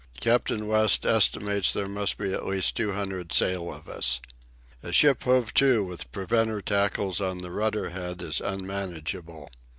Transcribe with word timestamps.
Captain 0.19 0.65
West 0.67 1.05
estimates 1.05 1.71
there 1.71 1.87
must 1.87 2.17
be 2.17 2.33
at 2.33 2.43
least 2.47 2.75
two 2.75 2.93
hundred 2.93 3.31
sail 3.31 3.71
of 3.71 3.87
us. 3.87 4.19
A 4.81 4.91
ship 4.91 5.21
hove 5.25 5.53
to 5.53 5.83
with 5.85 6.11
preventer 6.11 6.59
tackles 6.59 7.21
on 7.21 7.43
the 7.43 7.51
rudder 7.51 7.91
head 7.91 8.19
is 8.23 8.41
unmanageable. 8.41 9.47